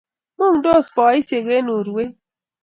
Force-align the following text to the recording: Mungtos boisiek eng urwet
Mungtos 0.37 0.85
boisiek 0.95 1.47
eng 1.57 1.71
urwet 1.77 2.13